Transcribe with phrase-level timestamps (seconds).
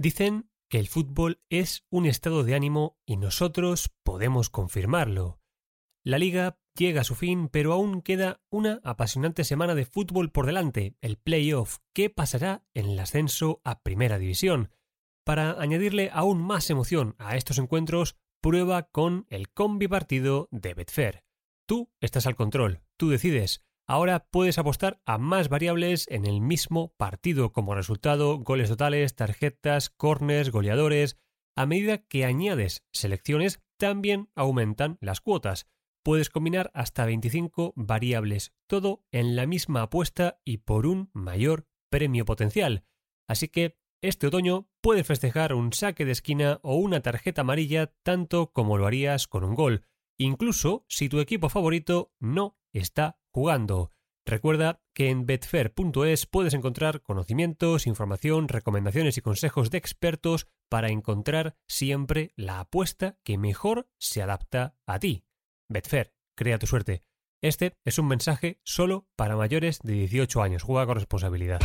[0.00, 5.42] Dicen que el fútbol es un estado de ánimo y nosotros podemos confirmarlo.
[6.02, 10.46] La liga llega a su fin, pero aún queda una apasionante semana de fútbol por
[10.46, 11.80] delante, el playoff.
[11.92, 14.70] ¿Qué pasará en el ascenso a Primera División?
[15.22, 21.24] Para añadirle aún más emoción a estos encuentros, prueba con el combi partido de Betfair.
[21.66, 23.66] Tú estás al control, tú decides.
[23.90, 29.90] Ahora puedes apostar a más variables en el mismo partido como resultado, goles totales, tarjetas,
[29.90, 31.18] corners, goleadores.
[31.56, 35.66] A medida que añades selecciones, también aumentan las cuotas.
[36.04, 42.24] Puedes combinar hasta 25 variables, todo en la misma apuesta y por un mayor premio
[42.24, 42.84] potencial.
[43.26, 48.52] Así que este otoño puedes festejar un saque de esquina o una tarjeta amarilla tanto
[48.52, 49.84] como lo harías con un gol,
[50.16, 53.92] incluso si tu equipo favorito no está jugando.
[54.26, 61.56] Recuerda que en betfair.es puedes encontrar conocimientos, información, recomendaciones y consejos de expertos para encontrar
[61.66, 65.24] siempre la apuesta que mejor se adapta a ti.
[65.68, 67.02] Betfair, crea tu suerte.
[67.42, 70.62] Este es un mensaje solo para mayores de 18 años.
[70.62, 71.60] Juega con responsabilidad.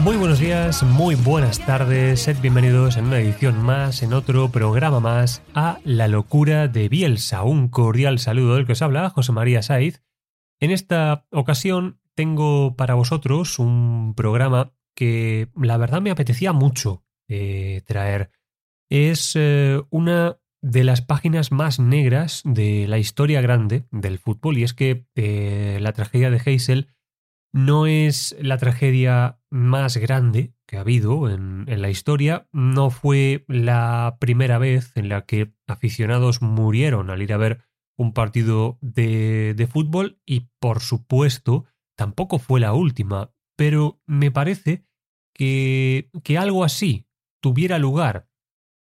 [0.00, 5.00] Muy buenos días, muy buenas tardes, sed bienvenidos en una edición más, en otro programa
[5.00, 7.42] más, a La locura de Bielsa.
[7.42, 10.02] Un cordial saludo del que os habla, José María Saiz.
[10.58, 17.82] En esta ocasión tengo para vosotros un programa que la verdad me apetecía mucho eh,
[17.86, 18.30] traer.
[18.88, 24.62] Es eh, una de las páginas más negras de la historia grande del fútbol y
[24.62, 26.88] es que eh, la tragedia de Heysel
[27.52, 33.44] no es la tragedia más grande que ha habido en, en, la historia, no fue
[33.46, 37.60] la primera vez en la que aficionados murieron al ir a ver
[37.98, 44.86] un partido de, de, fútbol y por supuesto tampoco fue la última, pero me parece
[45.34, 47.06] que, que algo así
[47.42, 48.28] tuviera lugar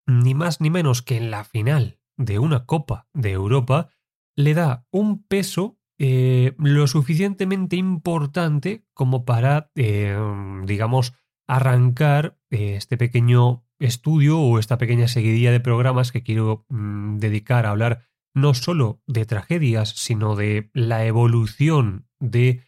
[0.05, 3.89] ni más ni menos que en la final de una Copa de Europa,
[4.35, 10.17] le da un peso eh, lo suficientemente importante como para, eh,
[10.65, 11.13] digamos,
[11.47, 17.65] arrancar eh, este pequeño estudio o esta pequeña seguidilla de programas que quiero mmm, dedicar
[17.65, 22.63] a hablar no solo de tragedias, sino de la evolución de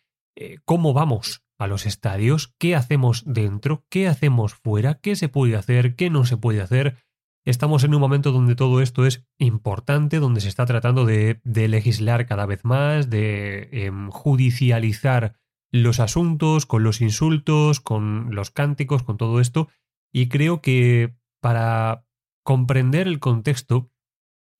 [0.65, 5.95] cómo vamos a los estadios, qué hacemos dentro, qué hacemos fuera, qué se puede hacer,
[5.95, 6.97] qué no se puede hacer.
[7.45, 12.25] Estamos en un momento donde todo esto es importante, donde se está tratando de, legislar
[12.25, 15.35] cada vez más, de eh, judicializar
[15.71, 19.67] los asuntos, con los insultos, con los cánticos, con todo esto.
[20.11, 22.07] Y creo que para
[22.43, 23.91] comprender el contexto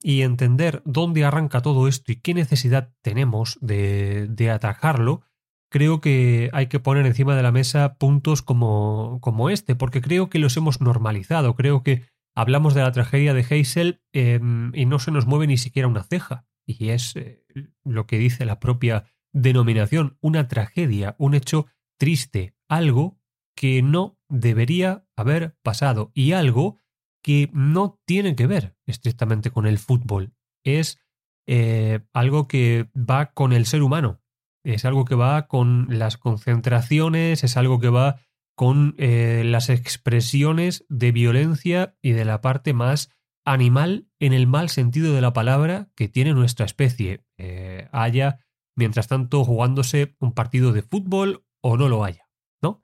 [0.04, 5.24] y entender dónde arranca todo esto y qué necesidad tenemos de, de atajarlo,
[5.72, 10.30] creo que hay que poner encima de la mesa puntos como, como este, porque creo
[10.30, 11.56] que los hemos normalizado.
[11.56, 12.04] Creo que
[12.36, 14.40] hablamos de la tragedia de Heysel eh,
[14.74, 16.46] y no se nos mueve ni siquiera una ceja.
[16.68, 17.46] Y es eh,
[17.84, 21.68] lo que dice la propia denominación, una tragedia, un hecho
[21.98, 23.20] triste, algo
[23.56, 26.80] que no debería haber pasado y algo
[27.24, 30.34] que no tiene que ver estrictamente con el fútbol.
[30.64, 31.00] Es
[31.48, 34.22] eh, algo que va con el ser humano,
[34.64, 38.20] es algo que va con las concentraciones, es algo que va
[38.56, 43.10] con eh, las expresiones de violencia y de la parte más
[43.46, 48.40] animal en el mal sentido de la palabra que tiene nuestra especie, eh, haya,
[48.76, 52.28] mientras tanto, jugándose un partido de fútbol o no lo haya,
[52.62, 52.84] ¿no?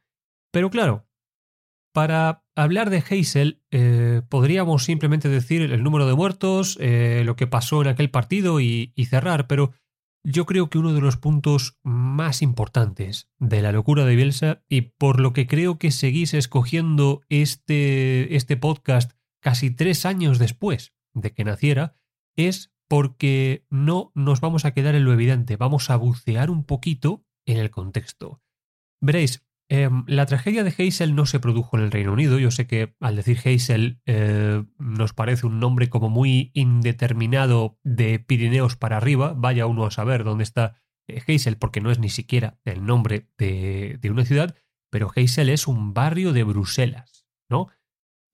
[0.51, 1.07] Pero claro,
[1.94, 7.47] para hablar de Hazel, eh, podríamos simplemente decir el número de muertos, eh, lo que
[7.47, 9.71] pasó en aquel partido y, y cerrar, pero
[10.23, 14.81] yo creo que uno de los puntos más importantes de la locura de Bielsa y
[14.81, 21.33] por lo que creo que seguís escogiendo este, este podcast casi tres años después de
[21.33, 21.95] que naciera
[22.35, 27.23] es porque no nos vamos a quedar en lo evidente, vamos a bucear un poquito
[27.45, 28.41] en el contexto.
[29.01, 32.38] Veréis, em, la tragedia de Hazel no se produjo en el Reino Unido.
[32.39, 38.19] Yo sé que al decir Hazel eh, nos parece un nombre como muy indeterminado de
[38.19, 39.33] Pirineos para arriba.
[39.35, 43.29] Vaya uno a saber dónde está eh, Hazel, porque no es ni siquiera el nombre
[43.38, 44.56] de, de una ciudad,
[44.91, 47.69] pero Hazel es un barrio de Bruselas, ¿no?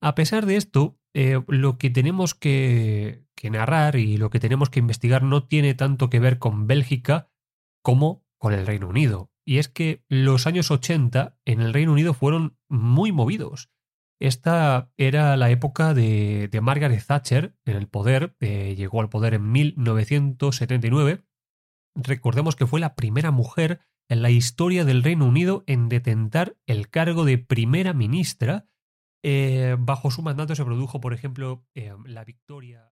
[0.00, 4.80] A pesar de esto, eh, lo que tenemos que narrar y lo que tenemos que
[4.80, 7.30] investigar no tiene tanto que ver con Bélgica
[7.82, 9.30] como con el Reino Unido.
[9.48, 13.70] Y es que los años 80 en el Reino Unido fueron muy movidos.
[14.20, 19.32] Esta era la época de, de Margaret Thatcher en el poder, eh, llegó al poder
[19.32, 21.24] en 1979.
[21.94, 23.80] Recordemos que fue la primera mujer
[24.10, 28.68] en la historia del Reino Unido en detentar el cargo de primera ministra.
[29.24, 32.92] Eh, bajo su mandato se produjo, por ejemplo, eh, la victoria.